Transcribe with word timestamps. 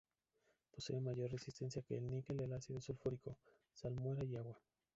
Posee 0.71 0.99
mayor 0.99 1.29
resistencia 1.31 1.83
que 1.83 1.95
el 1.99 2.09
níquel 2.09 2.39
al 2.41 2.53
ácido 2.53 2.81
sulfúrico, 2.81 3.37
salmuera 3.71 4.23
y 4.25 4.35
agua. 4.35 4.59